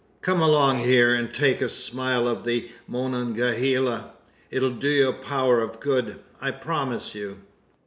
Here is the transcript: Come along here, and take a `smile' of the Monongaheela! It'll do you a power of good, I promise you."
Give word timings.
Come 0.21 0.41
along 0.41 0.79
here, 0.79 1.13
and 1.13 1.31
take 1.31 1.61
a 1.61 1.65
`smile' 1.65 2.25
of 2.25 2.43
the 2.43 2.71
Monongaheela! 2.89 4.13
It'll 4.49 4.71
do 4.71 4.89
you 4.89 5.09
a 5.09 5.13
power 5.13 5.61
of 5.61 5.79
good, 5.79 6.17
I 6.41 6.49
promise 6.49 7.13
you." 7.13 7.41